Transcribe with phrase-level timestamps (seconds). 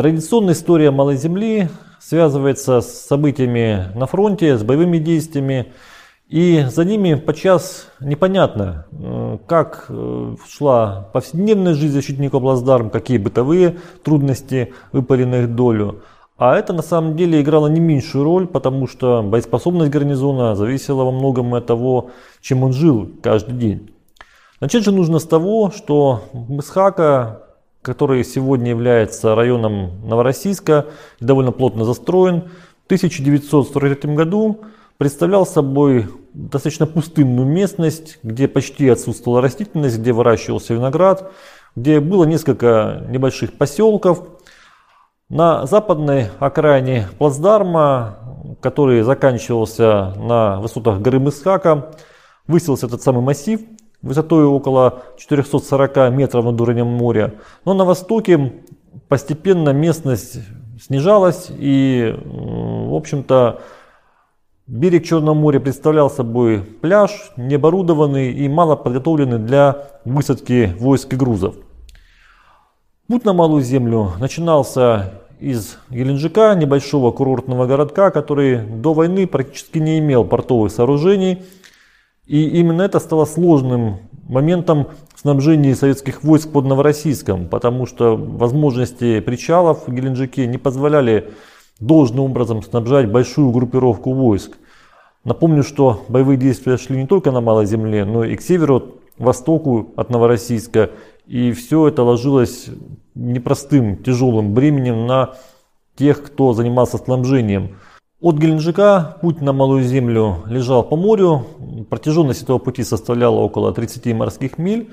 [0.00, 1.68] Традиционная история Малой Земли
[1.98, 5.74] связывается с событиями на фронте, с боевыми действиями.
[6.26, 13.76] И за ними подчас непонятно, э, как э, шла повседневная жизнь защитников Плацдарм, какие бытовые
[14.02, 16.00] трудности выпали их долю.
[16.38, 21.10] А это на самом деле играло не меньшую роль, потому что боеспособность гарнизона зависела во
[21.10, 22.08] многом от того,
[22.40, 23.90] чем он жил каждый день.
[24.60, 27.49] Начать же нужно с того, что Мысхака,
[27.82, 30.86] который сегодня является районом Новороссийска,
[31.20, 32.50] довольно плотно застроен,
[32.82, 34.60] в 1943 году
[34.98, 41.32] представлял собой достаточно пустынную местность, где почти отсутствовала растительность, где выращивался виноград,
[41.74, 44.26] где было несколько небольших поселков.
[45.28, 48.18] На западной окраине плацдарма,
[48.60, 51.92] который заканчивался на высотах горы Мысхака,
[52.46, 53.60] высился этот самый массив
[54.02, 57.34] высотой около 440 метров над уровнем моря.
[57.64, 58.52] Но на востоке
[59.08, 60.38] постепенно местность
[60.80, 63.60] снижалась и, в общем-то,
[64.66, 71.56] Берег Черного моря представлял собой пляж, необорудованный и мало подготовленный для высадки войск и грузов.
[73.08, 79.98] Путь на Малую Землю начинался из Геленджика, небольшого курортного городка, который до войны практически не
[79.98, 81.42] имел портовых сооружений.
[82.30, 84.86] И именно это стало сложным моментом
[85.16, 91.32] снабжения советских войск под Новороссийском, потому что возможности причалов в Геленджике не позволяли
[91.80, 94.58] должным образом снабжать большую группировку войск.
[95.24, 99.88] Напомню, что боевые действия шли не только на Малой Земле, но и к северу, востоку
[99.96, 100.90] от Новороссийска.
[101.26, 102.68] И все это ложилось
[103.16, 105.34] непростым, тяжелым бременем на
[105.96, 107.74] тех, кто занимался снабжением.
[108.20, 111.46] От Геленджика путь на Малую Землю лежал по морю.
[111.90, 114.92] Протяженность этого пути составляла около 30 морских миль.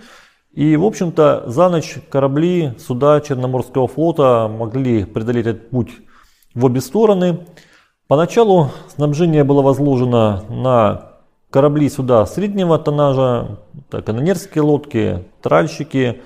[0.52, 5.92] И, в общем-то, за ночь корабли, суда Черноморского флота могли преодолеть этот путь
[6.56, 7.46] в обе стороны.
[8.08, 11.12] Поначалу снабжение было возложено на
[11.52, 13.60] корабли суда среднего тоннажа,
[13.92, 16.22] канонерские лодки, тральщики,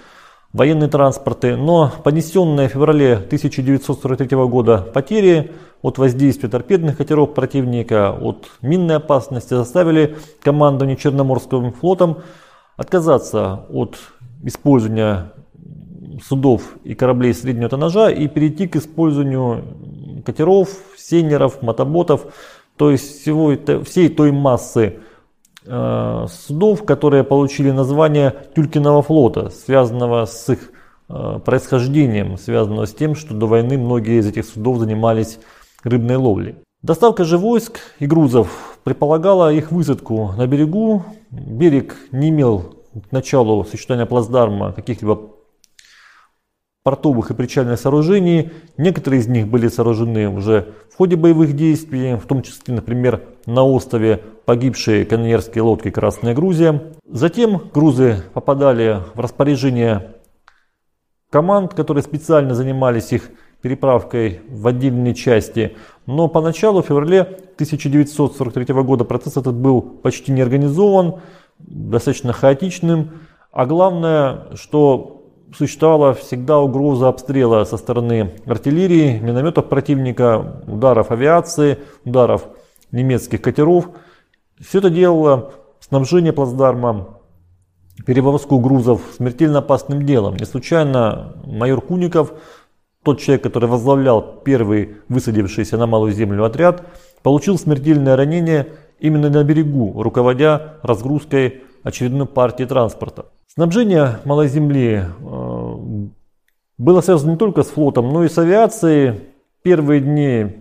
[0.54, 5.52] военные транспорты, но понесенные в феврале 1943 года потери
[5.82, 12.18] от воздействия торпедных катеров противника, от минной опасности заставили командование Черноморским флотом
[12.78, 13.98] отказаться от
[14.44, 15.32] использования
[16.24, 19.64] судов и кораблей среднего тоннажа и перейти к использованию
[20.26, 22.34] катеров, сейнеров, мотоботов,
[22.76, 25.00] то есть всего, всей той массы
[25.64, 30.72] судов, которые получили название Тюлькиного флота, связанного с их
[31.08, 35.40] э, происхождением, связанного с тем, что до войны многие из этих судов занимались
[35.84, 36.56] рыбной ловлей.
[36.82, 41.04] Доставка же войск и грузов предполагала их высадку на берегу.
[41.30, 45.30] Берег не имел к началу существования плацдарма каких-либо
[46.84, 48.50] портовых и причальных сооружений.
[48.78, 53.64] Некоторые из них были сооружены уже в ходе боевых действий, в том числе, например, на
[53.64, 56.94] острове погибшие канонерские лодки «Красная Грузия».
[57.06, 60.16] Затем грузы попадали в распоряжение
[61.30, 63.32] команд, которые специально занимались их
[63.62, 65.78] переправкой в отдельные части.
[66.06, 71.22] Но поначалу, в феврале 1943 года, процесс этот был почти не организован,
[71.60, 73.12] достаточно хаотичным.
[73.52, 75.22] А главное, что
[75.56, 82.48] существовала всегда угроза обстрела со стороны артиллерии, минометов противника, ударов авиации, ударов
[82.92, 83.90] немецких катеров.
[84.60, 87.20] Все это делало снабжение плацдарма,
[88.06, 90.36] перевозку грузов смертельно опасным делом.
[90.38, 92.34] Не случайно майор Куников,
[93.04, 96.86] тот человек, который возглавлял первый высадившийся на Малую Землю отряд,
[97.24, 98.68] получил смертельное ранение
[99.00, 103.26] именно на берегу, руководя разгрузкой очередной партии транспорта.
[103.48, 105.76] Снабжение Малой Земли э,
[106.78, 109.22] было связано не только с флотом, но и с авиацией.
[109.64, 110.56] Первые дни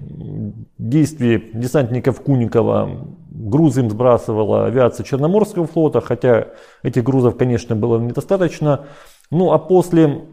[0.80, 6.48] действий десантников Куникова грузы им сбрасывала авиация Черноморского флота, хотя
[6.82, 8.86] этих грузов, конечно, было недостаточно.
[9.30, 10.24] Ну а после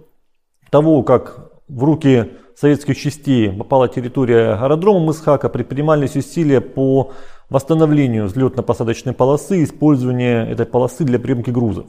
[0.69, 7.11] того, как в руки советских частей попала территория аэродрома Мысхака, предпринимались усилия по
[7.49, 11.87] восстановлению взлетно-посадочной полосы, использования этой полосы для приемки грузов.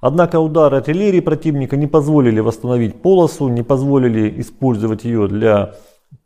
[0.00, 5.74] Однако удары артиллерии противника не позволили восстановить полосу, не позволили использовать ее для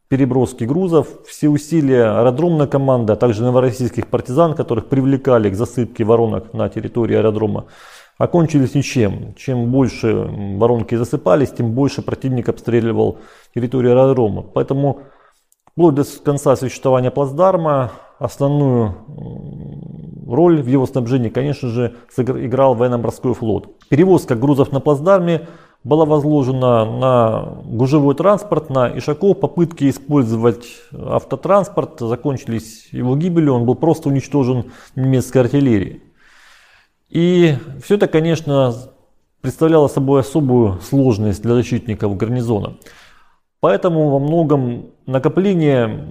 [0.08, 1.08] переброски грузов.
[1.26, 7.16] Все усилия аэродромной команды, а также новороссийских партизан, которых привлекали к засыпке воронок на территории
[7.16, 7.66] аэродрома,
[8.18, 9.34] окончились ничем.
[9.36, 10.12] Чем больше
[10.58, 13.18] воронки засыпались, тем больше противник обстреливал
[13.54, 14.42] территорию аэродрома.
[14.42, 15.00] Поэтому
[15.72, 18.94] вплоть до конца существования плацдарма основную
[20.26, 23.68] роль в его снабжении, конечно же, играл военно-морской флот.
[23.88, 25.48] Перевозка грузов на плацдарме
[25.84, 29.38] была возложена на гужевой транспорт, на Ишаков.
[29.38, 36.02] Попытки использовать автотранспорт закончились его гибелью, он был просто уничтожен немецкой артиллерией.
[37.10, 38.74] И все это, конечно,
[39.42, 42.78] представляло собой особую сложность для защитников гарнизона.
[43.60, 46.08] Поэтому во многом накопление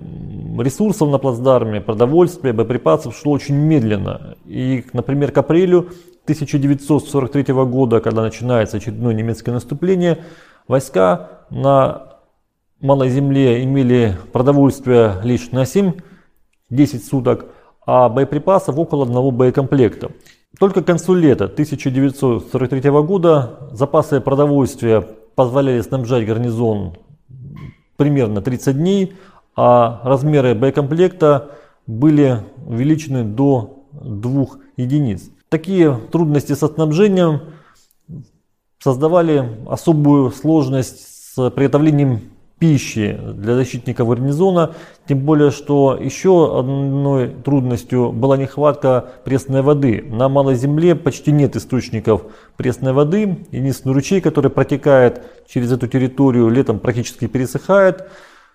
[0.60, 4.38] ресурсов на плацдарме, продовольствия, боеприпасов шло очень медленно.
[4.46, 5.90] И, например, к апрелю
[6.24, 10.24] 1943 года, когда начинается очередное немецкое наступление,
[10.68, 12.14] войска на
[12.80, 16.02] малой земле имели продовольствие лишь на 7-10
[17.00, 17.48] суток,
[17.86, 20.12] а боеприпасов около одного боекомплекта.
[20.60, 26.98] Только к концу лета 1943 года запасы продовольствия позволяли снабжать гарнизон
[27.98, 29.14] примерно 30 дней,
[29.56, 31.52] а размеры боекомплекта
[31.86, 35.33] были увеличены до двух единиц.
[35.54, 37.42] Такие трудности со снабжением
[38.80, 42.22] создавали особую сложность с приготовлением
[42.58, 44.74] пищи для защитников гарнизона,
[45.08, 50.04] тем более, что еще одной трудностью была нехватка пресной воды.
[50.10, 52.24] На малой земле почти нет источников
[52.58, 58.10] пресной воды, единственный ручей, который протекает через эту территорию, летом практически пересыхает.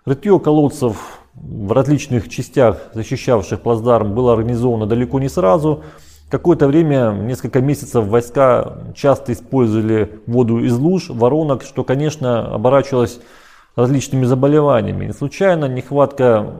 [0.05, 5.85] Рытье колодцев в различных частях, защищавших плацдарм, было организовано далеко не сразу.
[6.30, 13.20] Какое-то время, несколько месяцев, войска часто использовали воду из луж, воронок, что, конечно, оборачивалось
[13.76, 15.06] различными заболеваниями.
[15.06, 16.54] Не случайно нехватка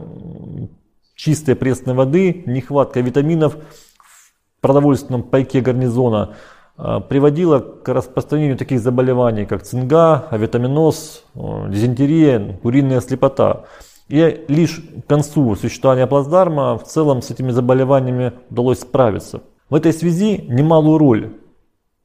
[1.15, 3.57] чистой пресной воды, нехватка витаминов
[3.99, 6.37] в продовольственном пайке гарнизона
[6.79, 13.65] а, приводила к распространению таких заболеваний, как цинга, авитаминоз, дизентерия, куриная слепота.
[14.09, 19.43] И лишь к концу существования плацдарма в целом с этими заболеваниями удалось справиться.
[19.71, 21.33] В этой связи немалую роль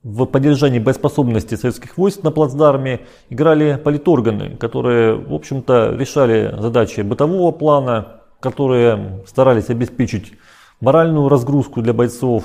[0.04, 7.52] в поддержании боеспособности советских войск на плацдарме играли политорганы, которые, в общем-то, решали задачи бытового
[7.54, 10.34] плана, которые старались обеспечить
[10.82, 12.44] моральную разгрузку для бойцов.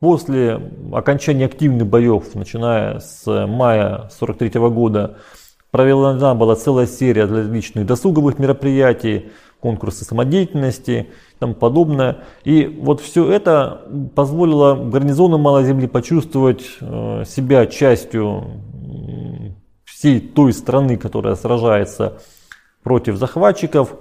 [0.00, 0.60] После
[0.92, 5.18] окончания активных боев, начиная с мая 1943 года,
[5.72, 12.18] проведена была целая серия различных досуговых мероприятий, конкурсы самодеятельности и тому подобное.
[12.44, 13.82] И вот все это
[14.14, 18.44] позволило гарнизону Малой Земли почувствовать э, себя частью
[19.84, 22.18] всей той страны, которая сражается
[22.82, 23.94] против захватчиков,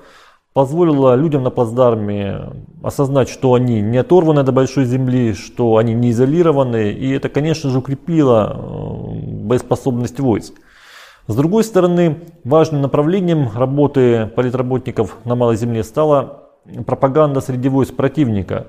[0.53, 2.49] позволило людям на плацдарме
[2.83, 7.69] осознать, что они не оторваны до большой земли, что они не изолированы, и это, конечно
[7.69, 10.55] же, укрепило э, боеспособность войск.
[11.31, 16.49] С другой стороны, важным направлением работы политработников на Малой Земле стала
[16.85, 18.67] пропаганда среди войск противника.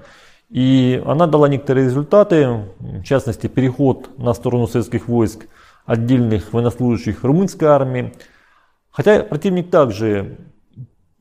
[0.49, 5.49] И она дала некоторые результаты, в частности переход на сторону советских войск
[5.87, 8.13] отдельных военнослужащих румынской армии.
[8.93, 10.37] Хотя противник также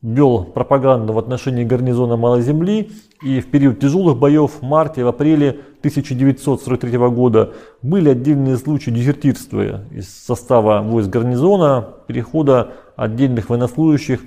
[0.01, 5.07] вел пропаганду в отношении гарнизона Малой Земли и в период тяжелых боев в марте, в
[5.07, 14.21] апреле 1943 года были отдельные случаи дезертирства из состава войск гарнизона, перехода отдельных военнослужащих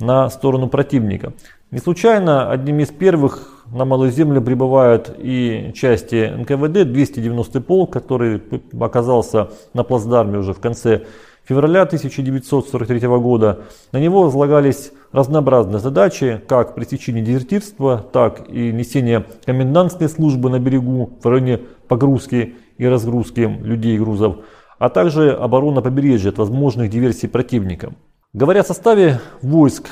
[0.00, 1.32] на сторону противника.
[1.70, 8.42] Не случайно одним из первых на Малую Землю прибывают и части НКВД, 290 полк, который
[8.80, 11.04] оказался на плацдарме уже в конце
[11.44, 13.60] февраля 1943 года.
[13.92, 21.18] На него возлагались разнообразные задачи, как пресечение дезертирства, так и несение комендантской службы на берегу
[21.22, 24.38] в районе погрузки и разгрузки людей и грузов,
[24.78, 27.92] а также оборона побережья от возможных диверсий противника.
[28.32, 29.90] Говоря о составе войск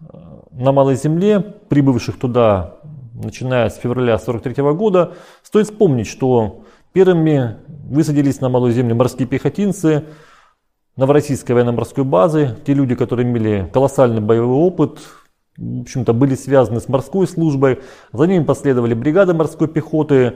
[0.00, 0.16] э,
[0.52, 2.76] на Малой Земле, прибывших туда
[3.12, 5.12] начиная с февраля 1943 года,
[5.42, 6.62] стоит вспомнить, что
[6.92, 7.56] первыми
[7.90, 10.04] высадились на Малую Землю морские пехотинцы–
[10.96, 12.56] Новороссийской военно-морской базы.
[12.66, 14.98] Те люди, которые имели колоссальный боевой опыт,
[15.56, 17.80] в общем-то, были связаны с морской службой.
[18.12, 20.34] За ними последовали бригады морской пехоты,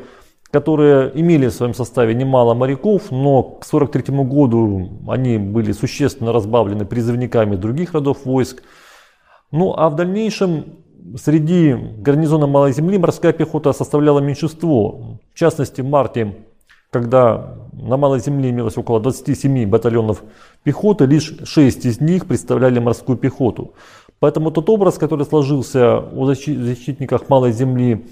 [0.51, 6.85] которые имели в своем составе немало моряков, но к 1943 году они были существенно разбавлены
[6.85, 8.63] призывниками других родов войск.
[9.51, 10.77] Ну а в дальнейшем
[11.17, 15.19] среди гарнизона Малой Земли морская пехота составляла меньшинство.
[15.33, 16.37] В частности, в марте
[16.95, 20.23] когда на Малой Земле имелось около 27 батальонов
[20.63, 23.75] пехоты, лишь 6 из них представляли морскую пехоту.
[24.21, 28.07] Поэтому тот образ, который сложился о защитниках Малой Земли,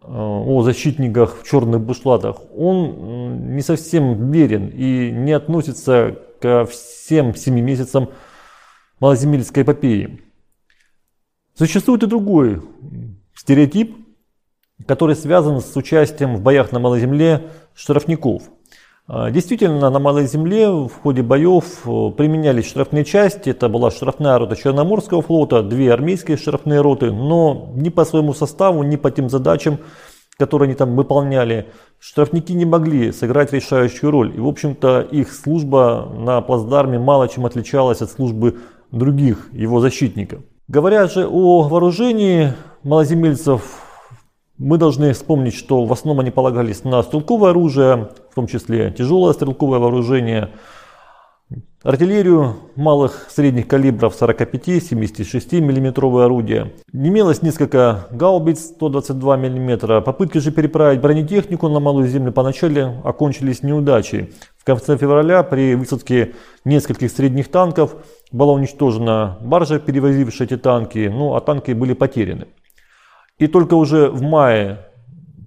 [0.00, 7.34] э, о защитниках в черных бушлатах, он не совсем верен и не относится ко всем
[7.34, 8.08] 7 месяцам
[9.00, 10.22] малоземельской эпопеи.
[11.52, 12.62] Существует и другой
[13.34, 14.07] стереотип,
[14.86, 18.42] который связан с участием в боях на Малой Земле штрафников.
[19.10, 23.50] А, действительно, на Малой Земле в ходе боев э, применялись штрафные части.
[23.50, 28.82] Это была штрафная рота Черноморского флота, две армейские штрафные роты, но ни по своему составу,
[28.82, 29.78] ни по тем задачам,
[30.36, 31.68] которые они там выполняли,
[31.98, 34.36] штрафники не могли сыграть решающую роль.
[34.36, 38.58] И, в общем-то, их служба на плацдарме мало чем отличалась от службы
[38.92, 40.40] других его защитников.
[40.68, 43.87] Говоря же о вооружении малоземельцев,
[44.58, 49.32] мы должны вспомнить, что в основном они полагались на стрелковое оружие, в том числе тяжелое
[49.32, 50.50] стрелковое вооружение,
[51.82, 56.72] артиллерию малых средних калибров 45-76 мм орудия.
[56.92, 60.02] Имелось несколько гаубиц 122 мм.
[60.02, 64.32] Попытки же переправить бронетехнику на малую землю поначалу окончились неудачей.
[64.58, 66.34] В конце февраля при высадке
[66.64, 67.94] нескольких средних танков
[68.32, 72.48] была уничтожена баржа, перевозившая эти танки, ну а танки были потеряны.
[73.38, 74.86] И только уже в мае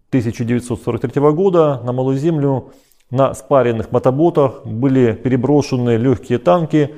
[0.09, 2.71] 1943 года на Малую Землю
[3.09, 6.95] на спаренных мотоботах были переброшены легкие танки,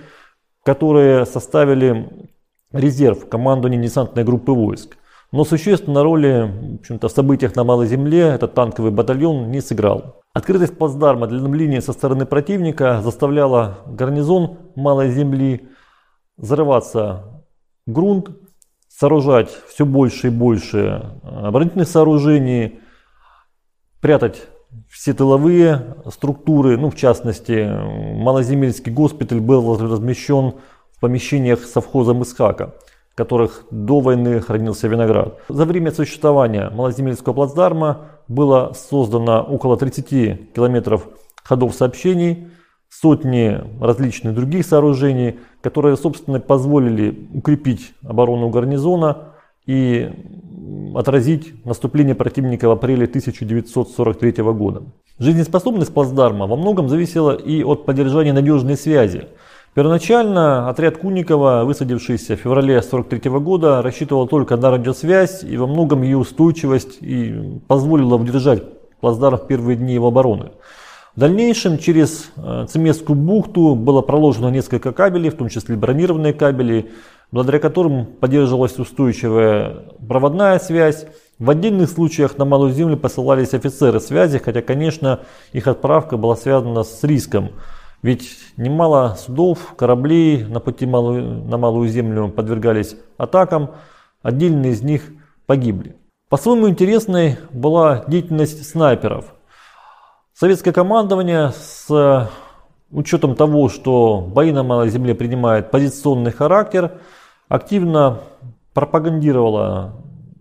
[0.63, 2.27] которые составили
[2.71, 4.97] резерв командования десантной группы войск.
[5.31, 10.21] Но существенной роли в, в событиях на Малой Земле этот танковый батальон не сыграл.
[10.33, 15.69] Открытость плацдарма для линии со стороны противника заставляла гарнизон Малой Земли
[16.37, 17.43] зарываться
[17.87, 18.29] в грунт
[19.03, 22.79] сооружать все больше и больше оборонительных сооружений,
[23.99, 24.43] прятать
[24.89, 27.69] все тыловые структуры, ну в частности
[28.15, 30.53] Малоземельский госпиталь был размещен
[30.95, 32.75] в помещениях совхоза Мысхака,
[33.11, 35.37] в которых до войны хранился виноград.
[35.49, 41.09] За время существования Малоземельского плацдарма было создано около 30 километров
[41.43, 42.47] ходов сообщений,
[43.01, 49.29] сотни различных других сооружений, которые, собственно, позволили укрепить оборону гарнизона
[49.65, 50.11] и
[50.95, 54.83] отразить наступление противника в апреле 1943 года.
[55.19, 59.27] Жизнеспособность плацдарма во многом зависела и от поддержания надежной связи.
[59.73, 66.03] Первоначально отряд Куникова, высадившийся в феврале 1943 года, рассчитывал только на радиосвязь и во многом
[66.03, 68.63] ее устойчивость и позволила удержать
[68.99, 70.51] плацдарм в первые дни его обороны.
[71.15, 76.89] В дальнейшем через э, Цемесскую бухту было проложено несколько кабелей, в том числе бронированные кабели,
[77.31, 81.05] благодаря которым поддерживалась устойчивая проводная связь.
[81.37, 85.19] В отдельных случаях на Малую Землю посылались офицеры связи, хотя, конечно,
[85.51, 87.51] их отправка была связана с риском.
[88.01, 93.69] Ведь немало судов, кораблей на пути малую, на Малую Землю подвергались атакам,
[94.23, 95.03] отдельные из них
[95.45, 95.95] погибли.
[96.29, 99.35] По-своему интересной была деятельность снайперов–
[100.35, 102.27] Советское командование с э,
[102.89, 106.99] учетом того, что бои на Малой Земле принимают позиционный характер,
[107.49, 108.21] активно
[108.73, 109.93] пропагандировало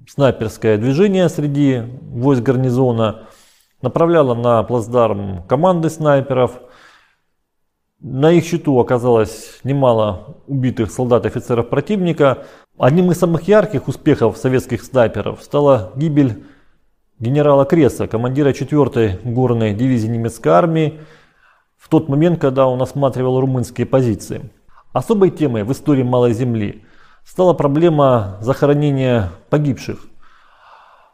[0.09, 3.25] снайперское движение среди войск гарнизона,
[3.83, 6.53] направляло на плацдарм команды снайперов.
[8.01, 12.47] На их счету оказалось немало убитых солдат и офицеров противника.
[12.79, 16.45] Одним из самых ярких успехов советских снайперов стала гибель
[17.23, 20.99] генерала Креса, командира 4-й горной дивизии немецкой армии,
[21.79, 24.51] в тот момент, когда он осматривал румынские позиции.
[24.93, 26.85] Особой темой в истории Малой Земли
[27.25, 30.01] стала проблема захоронения погибших.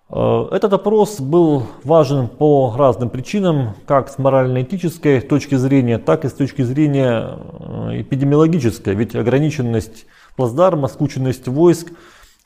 [0.09, 6.29] Э, этот опрос был важен по разным причинам, как с морально-этической точки зрения, так и
[6.31, 8.95] с точки зрения э, эпидемиологической.
[8.95, 11.93] Ведь ограниченность плацдарма, скученность войск–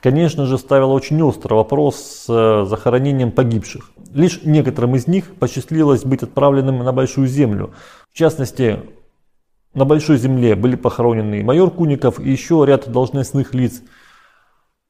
[0.02, 3.92] конечно же, ставила очень острый вопрос с э, захоронением погибших.
[4.12, 7.72] Лишь некоторым из них посчастливилось быть отправленным на Большую Землю.
[8.12, 8.80] В частности,
[9.74, 13.80] на Большой Земле были похоронены майор Куников и еще ряд должностных лиц,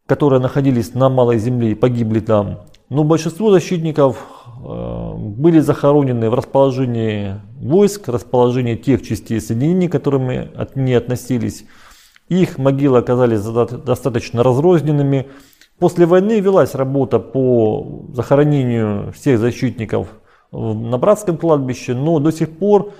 [0.07, 2.61] которые находились на Малой Земле и погибли там.
[2.89, 4.27] Но большинство защитников
[4.65, 11.65] э, были захоронены в расположении войск, расположении тех частей соединений, к которым от не относились.
[12.33, 15.29] Их могилы оказались достаточно разрозненными.
[15.79, 20.09] После войны велась работа по захоронению всех защитников
[20.51, 22.95] на братском кладбище, но до сих пор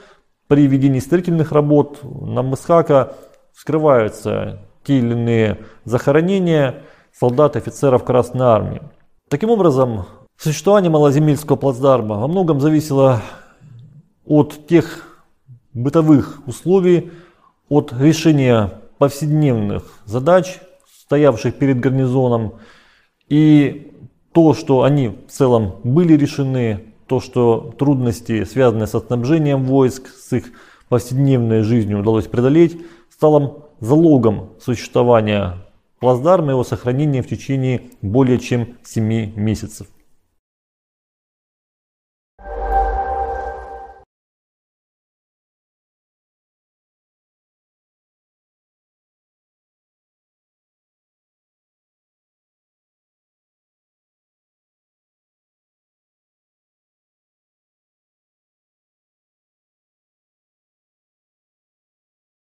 [0.49, 3.15] при ведении строительных работ на Мысхака
[3.55, 6.83] скрываются те или иные захоронения
[7.19, 8.83] солдат и офицеров Красной Армии.
[9.31, 10.05] Таким образом,
[10.37, 13.23] существование малоземельского плацдарма во многом зависело
[14.27, 15.07] от тех
[15.73, 17.13] бытовых условий,
[17.71, 20.61] от решения повседневных задач,
[21.07, 22.61] стоявших перед гарнизоном.
[23.29, 23.91] И
[24.31, 30.33] то, что они в целом были решены, то, что трудности, связанные со снабжением войск, с
[30.33, 30.53] их
[30.89, 32.81] повседневной жизнью удалось преодолеть,
[33.11, 35.67] стало залогом существования
[35.99, 39.89] плацдарма и его сохранения в течение более чем 7 месяцев.